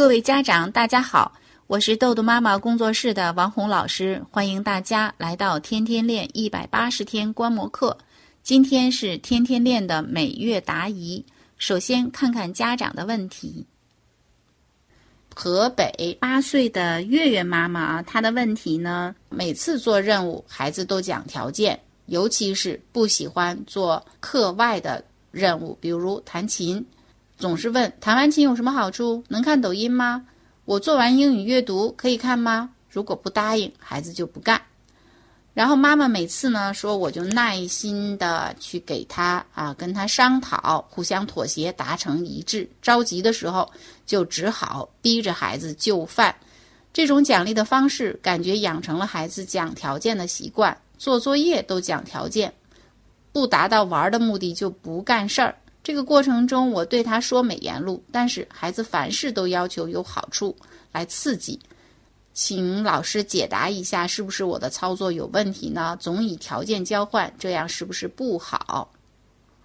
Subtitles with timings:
[0.00, 1.30] 各位家长，大家好，
[1.66, 7.98] 我是豆豆妈妈工作室的王红老师，欢迎大家来到天天练一百八十天观摩课。
[8.42, 11.22] 今天是天天练的每月答疑，
[11.58, 13.66] 首先看看家长的问题。
[15.34, 26.82] 河北八岁的月月妈妈啊，她的问题呢，每次做任务孩子都讲条件，尤其是不喜欢做课外的任务，比如弹琴。
[27.40, 29.24] 总是问弹完琴有什么好处？
[29.28, 30.26] 能看抖音吗？
[30.66, 32.68] 我做完英语阅读可以看吗？
[32.90, 34.60] 如果不答应，孩子就不干。
[35.54, 42.68] 然后妈妈每次呢说，我就耐心的去给他啊，跟他商讨，互相妥协，达成一致。
[42.82, 43.70] 着急的时候
[44.04, 46.36] 就只好逼着孩子就范。
[46.92, 52.52] 这种奖励的方式，感觉养成了孩子讲条件的习惯，做作业都讲条件，
[53.32, 55.56] 不达到玩的目的就不干事儿。
[55.90, 60.56] 这个过程中，我对他说美言录，但是孩子凡事都要求有好处
[60.92, 61.58] 来刺激，
[62.32, 65.96] 请老师解答一下，是不是我的操作有问题呢？
[65.98, 68.92] 总以条件交换，这样是不是不好？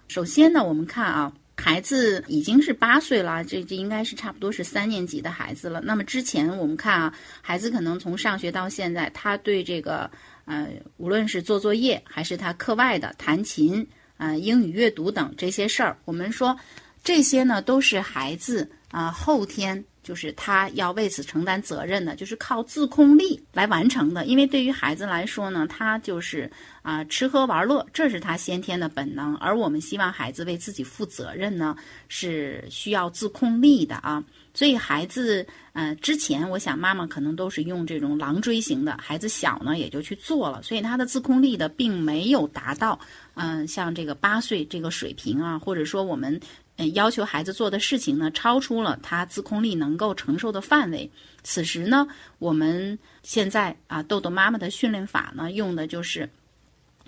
[0.08, 5.80] 首先呢，我们看啊，孩子已经是八岁了，这这应该是差不多是三年级的孩子了。
[5.80, 10.10] 那么之前我们看啊，孩子可能从上学到现在，他对这个
[10.46, 13.86] 呃，无论是做作业还是他课外的弹琴。
[14.16, 16.58] 啊，英语阅读等这些事儿，我们说
[17.04, 24.24] 这些呢都是孩子啊后天就是他要为此承担责任的，就是靠自控力来完成的。
[24.24, 26.48] 因为对于孩子来说呢，他就是
[26.82, 29.36] 啊吃喝玩乐，这是他先天的本能。
[29.38, 31.74] 而我们希望孩子为自己负责任呢，
[32.06, 34.22] 是需要自控力的啊。
[34.54, 42.98] 所以孩子，呃，之前我想妈妈可能都是用这种狼追型的，孩子小呢也就去做了，所以他的自控力的并没有达到，
[43.34, 46.40] 嗯，像这个八岁这个水平啊，或者说我们，
[46.76, 51.10] 呃，要求孩子做的事情呢，超出了他自控力能够承受的范围。
[51.42, 52.06] 此时呢，
[52.38, 56.28] 我们现在啊，豆豆妈妈的训练法呢，用的就是，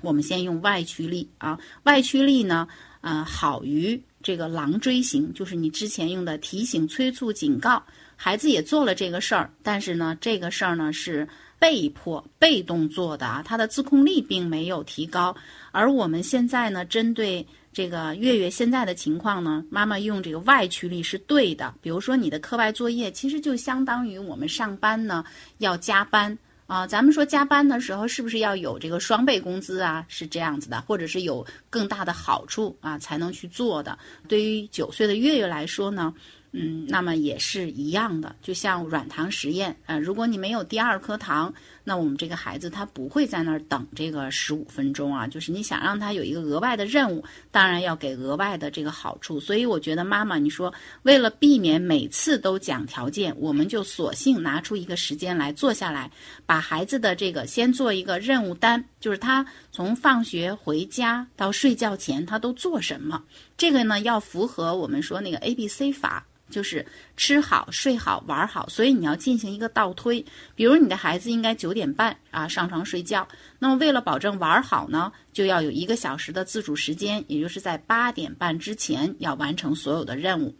[0.00, 2.66] 我们先用外驱力啊，外驱力呢，
[3.00, 4.00] 呃，好于。
[4.20, 7.80] 这个狼追型就是你之前用的提醒、催促、警告，
[8.16, 11.26] 孩子也做了这个事儿，但是呢，这个事儿呢是
[11.56, 15.36] 被迫、被动做的啊，他的自控力并没有提高。
[15.70, 17.46] 而我们现在呢，针对
[17.78, 21.72] 这个月月现在的情况呢，妈妈用这个外驱力是对的。
[21.80, 25.24] 比如说你的课外作业，其实就相当于我们上班呢
[25.58, 26.36] 要加班。
[26.66, 30.04] 啊，咱们说加班的时候是不是要有这个双倍工资啊？
[30.08, 33.96] 是这样子的，或者是有更大的好处啊才能去做的。
[34.26, 36.12] 对于九岁的月月来说呢？
[36.52, 41.52] 嗯，那么也是一样的，就像软糖实验，呃，如果你没有第二颗糖，
[41.84, 45.26] 那我们这个孩子他不会在那儿等这个十五分钟啊。
[45.26, 49.38] 就是你想让他有一个额外的任务，当然要给额外的这个好处。
[49.38, 50.72] 所以我觉得妈妈，你说
[51.02, 56.10] 为了避免每次都讲条件，我们就索性拿出一个时间来坐下来，
[56.46, 63.22] 把孩子的这个先做一个任务单，就是他从放学回家到睡觉前他都做什么。
[63.58, 66.24] 这个呢要符合我们说那个 A B C 法。
[66.50, 66.84] 就是
[67.16, 70.24] 吃好、睡好、玩好，所以你要进行一个倒推。
[70.54, 73.26] 比如你的孩子应该九点半啊上床睡觉，
[73.58, 80.54] 那么为了保证玩好呢，就要有一个小时的自主时间，也就是在八点半之前要完成所有的任务。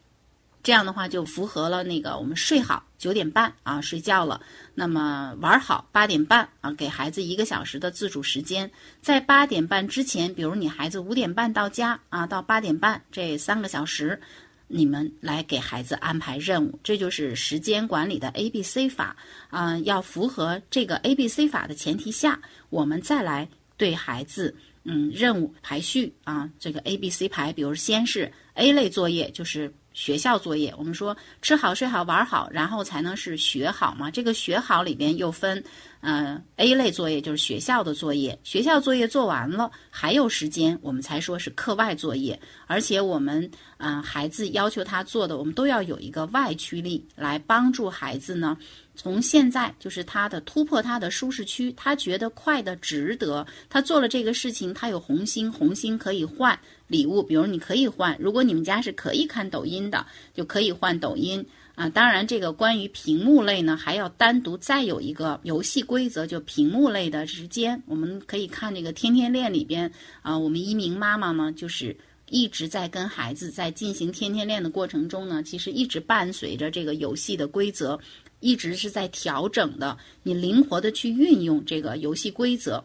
[0.60, 4.40] 这样的话就符合了那个我们睡好九点半啊睡觉了，
[4.74, 8.70] 那么玩好八点半啊给孩子一个小时的自主时间，
[9.00, 14.20] 在八点半之前，比如你孩子五点半到家啊，到八点半这三个小时。
[14.68, 19.16] 你们来给孩子安排任务，这就是时间管理的 A B C 法
[19.48, 19.78] 啊。
[19.78, 22.40] 要符合这个 A B C 法的前提下，
[22.70, 26.48] 我们再来对孩子嗯任务排序啊。
[26.60, 30.74] 这个 A B C 排，比如先是 A 类作业，就是学校作业。
[30.78, 34.10] 我们说吃好睡好玩好，然后才能是学好嘛。
[34.10, 35.64] 这个学好里边又分。
[36.00, 42.38] 嗯，A 类作业就是学校的作业，学校作业做完了还有时间，我们才说是课外作业。
[42.66, 48.56] 而且我们，嗯，孩子要求他做的，我们都要有一个外驱力来帮助孩子呢。
[48.94, 61.44] 从现在就是他的突破他的舒适区，他觉得快的值得，他做了这个事情，他有红心，红心可以换礼物，比如你可以换，如果你们家是可以看抖音的，就可以换抖音。
[61.78, 69.88] 啊，当然，这个关于屏幕类呢，还要单独再有一个游戏规则，就屏幕类的时间，我们可以看这个天天练里边
[70.22, 71.96] 啊，我们一鸣妈妈呢，就是
[72.28, 77.96] 一直在跟孩子在进行天天练的过程中呢，其实一直伴随着这个游戏的规则，
[78.40, 82.84] 一直是在调整的，你灵活的去运用这个游戏规则。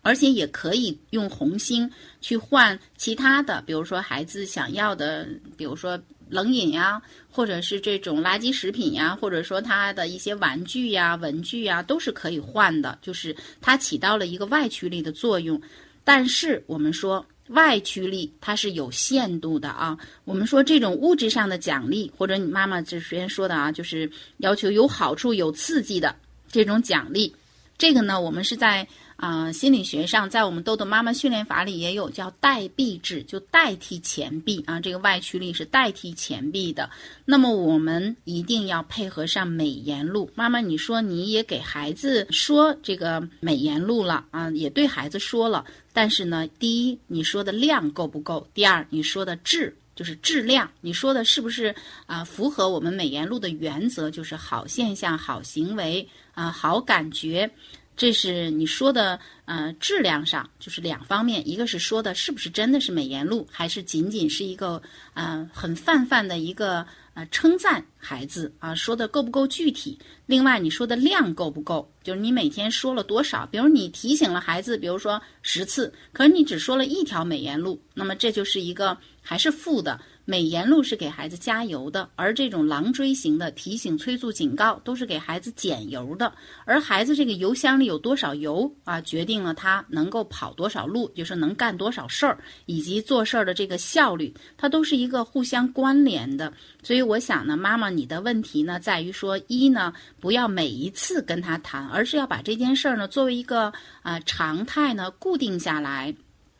[0.00, 1.90] 而且也可以用红星
[2.20, 6.00] 去换其他的，比如说孩子想要的，比如说
[6.30, 15.60] 冷饮呀，或者是这种垃圾食品呀，或者说他的一些玩具呀、文具呀，都是可以换的，就是它起到了一个外驱力的作用。
[16.04, 17.24] 但是我们说。
[17.52, 19.96] 外驱力它是有限度的啊，
[20.26, 26.14] 我们说这种物质上的奖励，或者你妈妈之前说的啊，就是要求有好处、有刺激的
[26.52, 27.34] 这种奖励，
[27.78, 28.86] 这个呢，我们是在。
[29.18, 34.78] 啊，心理学上，在我们豆豆妈妈训练法里也有叫代币制，就代替钱币啊。
[34.78, 36.88] 这个外驱力是代替钱币的。
[37.24, 40.30] 那么我们一定要配合上美颜录。
[40.36, 45.64] 妈妈，你说你也给孩子说这个美颜录了啊，也对孩子说了。
[45.92, 48.46] 但是呢，第一，你说的量够不够？
[48.54, 51.74] 第二，你说的质就是质量，你说的是不是
[52.06, 52.22] 啊？
[52.22, 57.50] 符合我们美颜录的原则，就是好现象、好行为啊、好感觉。
[57.98, 64.80] 这是你说的，呃，质量上就是两方面，一个是说的是不是真的是美颜录，还是仅仅是一个，
[65.14, 69.98] 呃，很泛泛的一个，呃，称赞孩子啊，说的够不够具体？
[70.26, 71.90] 另外，你说的量够不够？
[72.02, 73.46] 就是你每天说了多少？
[73.46, 80.00] 比如你提醒了孩子，比如说十次，可是你只说了一条美颜录，那么这就是一个还是负的。
[80.24, 86.30] 美颜录是给孩子加油的，而这种狼追型的提醒、催促、警告都是给孩子减油的。
[86.66, 96.52] 而孩子这个油箱里有多少油啊，决定了他能够跑多少路，就是能干多少事儿，以及做事儿的这个效率，它都是一个互相关联的。
[96.82, 106.14] 所以我想呢，妈妈，你的问题呢，在于说，一呢，不要每一次跟他谈，而是要把这件事儿呢，作为一个啊常态呢，固定下来。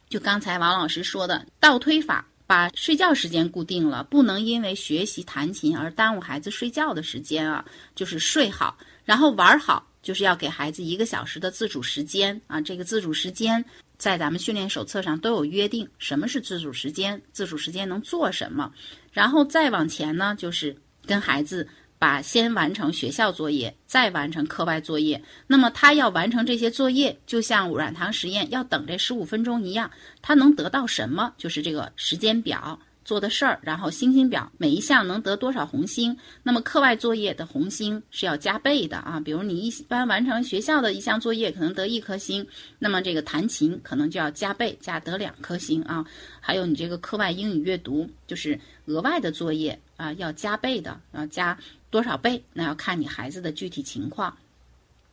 [0.08, 2.26] 就刚才王老师说的倒推法。
[2.48, 7.62] 把睡觉时间固定了，不能因为学习弹琴而耽误孩子睡觉的时间啊！
[7.94, 12.58] 就是睡好，然后玩好，就是要给孩子一个小时的自主时间啊！
[12.58, 13.62] 这个自主时间
[13.98, 17.20] 在咱们训练手册上都有约定，什么是自主时间？
[17.32, 18.72] 自主时间能做什么？
[19.12, 20.74] 然后再往前呢，就是
[21.08, 21.66] 跟孩子。
[22.00, 25.20] 把先完成学校作业，再完成课外作业。
[25.48, 29.90] 那么他要完成这些作业，就像软糖实验要等这十五分钟一样，
[30.22, 31.34] 他能得到什么？
[31.36, 36.16] 就是这个时间表做的事儿，然后星星表每一项能得多少红星。
[36.44, 42.46] 那么课外作业的红星是要加倍的啊，比如你一般完成学校的一项作业可能得一颗星，
[42.78, 46.06] 那么这个弹琴可能就要加倍，加得两颗星啊。
[46.38, 48.56] 还有你这个课外英语阅读，就是
[48.86, 51.58] 额外的作业啊，要加倍的要加。
[51.90, 52.44] 多少倍？
[52.52, 54.36] 那要看你孩子的具体情况。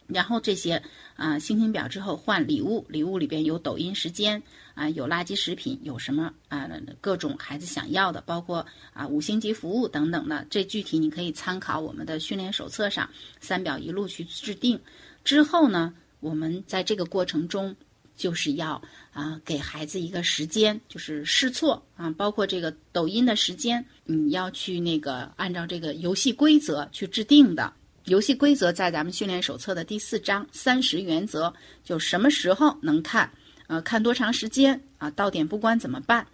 [0.07, 0.83] 然后这些
[1.15, 4.43] 啊，星星表之后换礼物，礼物里边有抖音时间
[4.73, 6.69] 啊，有垃圾食品，有什么啊？
[6.99, 10.45] 各种孩子想要的，包括啊五星级服务等等的。
[10.49, 13.09] 这具体你可以参考我们的训练手册上
[13.39, 14.77] 三表一路去制定。
[15.23, 17.73] 之后呢，我们在这个过程中。
[18.15, 18.81] 就是要
[19.11, 27.71] 啊，给孩子一个时间，就是试错啊，包括这个抖音的时间，你要去那个按照这个游戏规则去制定的。
[28.05, 31.53] 游戏规则在咱们训练手册的第四章三十原则，
[31.83, 33.29] 就什么时候能看，
[33.67, 36.25] 呃，看多长时间啊，到点不关怎么办？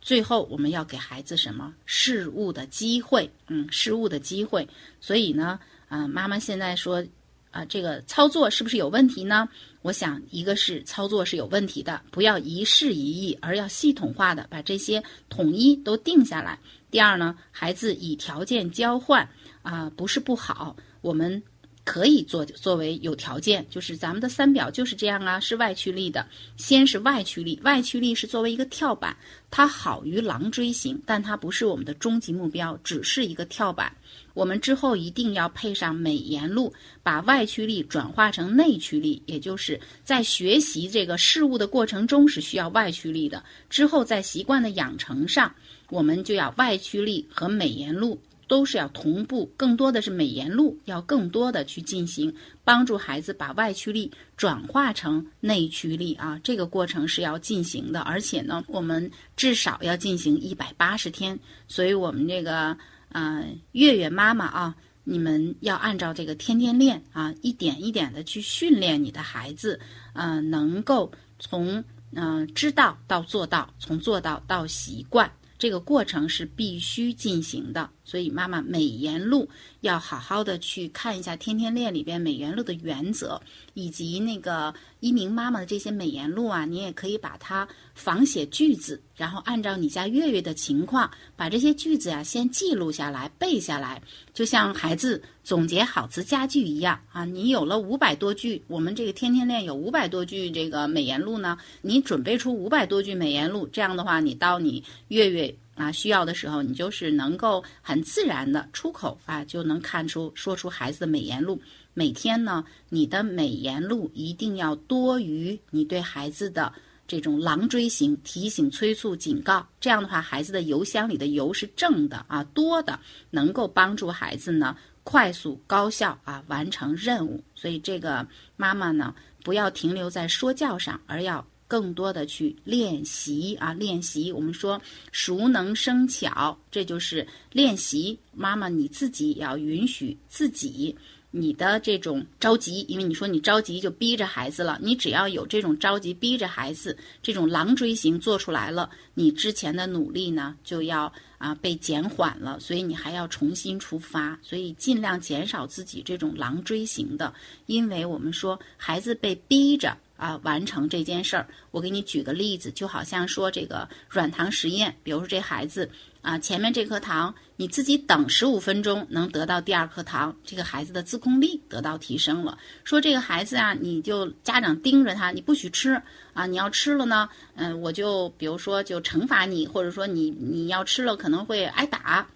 [0.00, 3.30] 最后我们要给孩子什么试误的机会？
[3.48, 4.66] 嗯，试误的机会。
[5.00, 5.58] 所以呢，
[5.88, 7.04] 啊，妈妈现在说。
[7.50, 9.48] 啊，这个操作是不是有问题呢？
[9.82, 16.58] 我想，一个是操作是有问题的，不要一事一议，而要系统化的把这些统一都定下来。
[16.90, 19.28] 第二呢，孩子以条件交换
[19.62, 21.42] 啊，不是不好，我们。
[21.84, 26.24] 可以做作为有条件，就是咱们的三表就是这样啊，是外驱力的。
[26.56, 29.16] 先是外驱力，外驱力是作为一个跳板，
[29.50, 33.92] 它好于狼追型，但它不是我们的终极目标，只是一个跳板。
[34.34, 36.72] 我们之后一定要配上美颜录，
[37.02, 43.42] 把外驱力转化成内驱力，也就是在学习这个事物的过程中是需要外驱力的。
[43.68, 45.52] 之后在习惯的养成上，
[45.88, 48.20] 我们就要外驱力和美颜录。
[48.50, 61.38] 都是要同步，更多的是美颜录要更多的去进行，帮助孩子把外驱力转化成内驱力啊，这个过程是要进行的，而且呢，我们至少要进行一百八十天，
[61.68, 62.76] 所以我们这个
[63.10, 69.78] 呃月月妈妈啊，你们要按照这个天天练啊，一点一点的去训练你的孩子，
[70.12, 71.84] 呃，能够从
[72.16, 75.30] 嗯知道到做到，从做到到习惯。
[75.56, 79.48] 这个过程是必须进行的，所以妈妈美颜录
[79.82, 83.40] 要好好的去看一下《天天练》里边美颜录的原则，
[83.74, 94.02] 以及那个一鸣妈妈的这些美颜录啊，你也可以把它仿写句子，然后按照你家月月的情况，把这些句子啊先记录下来背下来，
[94.34, 97.24] 就像孩子总结好词佳句一样啊。
[97.24, 105.54] 你有了五百多句，我们这个《天天练》有五百多句这个美颜录呢，你准备出五百多句美颜录，这样的话，你到你月月。
[105.80, 111.58] 啊，需要的时候你就是能够很自然的出口啊，就能看出说出孩子的美言录。
[111.94, 116.70] 每天呢，你的美言录一定要多于你对孩子的
[117.08, 119.66] 这种狼追型提醒、催促、警告。
[119.80, 127.42] 这样的话，孩子的邮箱里的邮是正的啊，多的，能够帮助孩子呢快速高效啊完成任务。
[127.54, 134.32] 所以这个妈妈呢，不要停留在说教上，而要更多的去练习啊练习。
[134.32, 138.18] 我们说熟能生巧，这就是练习。
[138.32, 140.96] 妈妈你自己也要允许自己。
[141.32, 144.80] 你的这种着急，因为你说你着急就逼着孩子了。
[144.82, 154.36] 你只要有这种着急逼着孩子，这种狼追型做出来了，你之前的努力呢就要啊被减缓了，所以你还要重新出发。
[154.42, 157.32] 所以尽量减少自己这种狼追型的，
[157.66, 161.48] 因为我们说孩子被逼着啊完成这件事儿。
[161.70, 165.90] 我给你举个例子，就好像说这个软糖实验，比如说这孩子。
[166.22, 172.58] 啊，前面这颗糖你自己等十五分钟能得到第二颗糖，这个孩子的自控力得到提升了。
[172.84, 176.02] 说这个孩子啊，你就家长盯着他，你不许吃
[176.34, 182.28] 啊，你要吃了呢，嗯，我就比如说就惩罚你，或者说你你要吃了可能会挨打，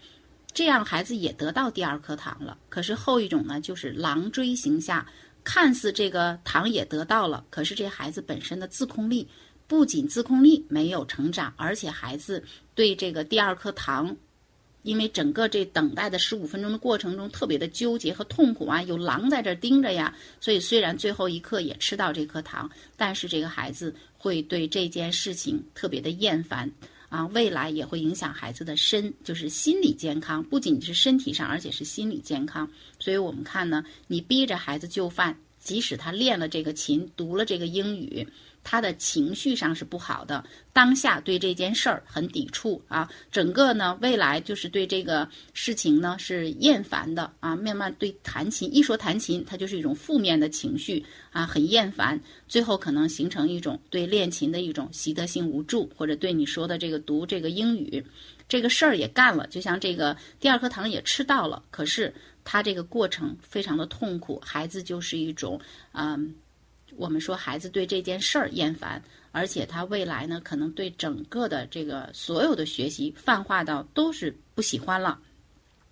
[0.54, 2.56] 这样孩子也得到第二颗糖了。
[2.70, 5.06] 可是后一种呢，就是狼追型下，
[5.44, 9.28] 看似这个糖也得到了，可是这孩子本身的自控力。
[9.66, 14.14] 不仅自控力没有成长，而且孩子对这个第二颗糖，
[14.82, 26.70] 因为整个这等待的十五分钟的过程中特别的纠结和痛苦啊，有狼在这盯着呀，所以虽然最后一刻也吃到这颗糖，但是这个孩子会对这件事情特别的厌烦
[27.14, 32.68] 啊，未来也会影响孩子的身，就是心理健康，不仅是身体上，而且是心理健康。
[32.98, 38.26] 所以我们看呢，你逼着孩子就范，即使他练了这个琴，读了这个英语。
[38.64, 40.42] 他的情绪上是不好的，
[40.72, 52.18] 当下对这件事儿很抵触啊，整个呢未来就是对这个事情呢是厌烦的啊，慢慢对弹琴一说弹琴，他就是一种负面的情绪啊，很厌烦，
[52.48, 58.04] 最后可能形成一种对练琴的一种习得性无助，或者对你说的这个读这个英语。
[58.48, 62.12] 这个事儿也干了，就像这个第二颗糖也吃到了，可是
[62.44, 65.60] 他这个过程非常的痛苦，孩子就是一种
[65.92, 66.34] 嗯。
[66.96, 75.18] 我们说孩子对这件事儿厌烦，而且他未来呢，可能对整个的这个所有的学习泛化到都是不喜欢了。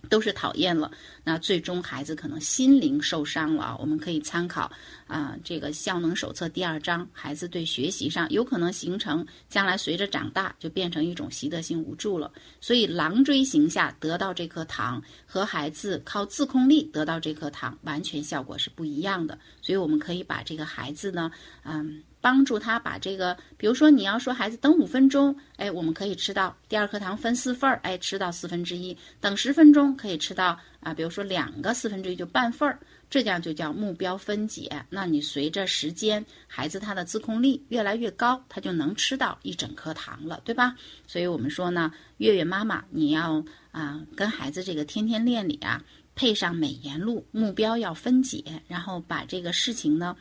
[0.09, 0.91] 都是讨厌了，
[1.25, 3.77] 那最终孩子可能心灵受伤了啊。
[3.79, 4.71] 我们可以参考
[5.07, 12.31] 啊，这个效能手册第二章，孩子对学习上有可能形成将来随着长大就变成一种习得性无助了。
[12.61, 19.39] 所以狼追型下得到这颗糖和孩子靠自控力得到这颗糖完全效果是不一样的。
[19.61, 21.31] 所以我们可以把这个孩子呢，
[21.65, 22.03] 嗯。
[22.23, 32.79] 帮助他把这个，比如说你要说孩子等五分钟，哎，我们可以吃到第二颗糖分四份儿，哎，吃到四分之一；等十分钟可以吃到啊，比如说两个四分之一就半份儿，
[33.11, 34.71] 这样就叫目标分解。
[34.89, 40.77] 那你随着时间，孩子他的自控力越来越高，他就能吃到一整颗糖了，对吧？
[41.09, 45.83] 所以我们说呢，月月妈妈你要啊跟孩子这个天天练里啊
[46.15, 50.17] 配上美颜录，目标要分解，然后把这个事情呢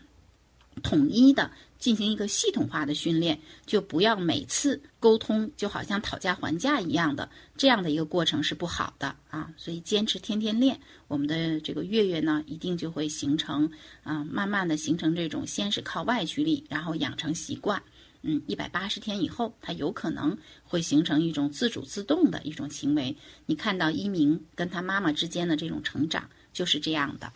[0.81, 1.51] 统一的。
[1.81, 9.51] 进行一个系统化的训练，就不要每次沟通就好像讨价还价一样的，这样的一个过程是不好的啊。
[9.57, 13.69] 所以坚持天天练，我们的这个月月呢，一定就会形成
[14.03, 17.81] 啊，慢慢的形成这种先是靠外驱力，然后养成习惯。
[18.21, 23.17] 嗯，一百八十天以后，它有可能会形成一种自主自动的一种行为。
[23.47, 27.33] 你看到一鸣跟他妈妈之间的这种成长就是这样的。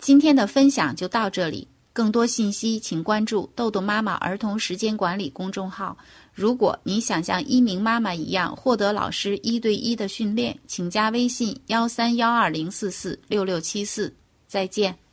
[0.00, 1.68] 今天的分享就到这里。
[1.94, 5.96] 更多信息，请关注“豆豆妈妈儿童时间管理”公众号。
[6.32, 14.12] 如果你想像一鸣妈妈一样获得老师一对一的训练，请加微信：幺三幺二零四四六六七四。
[14.48, 15.03] 再见。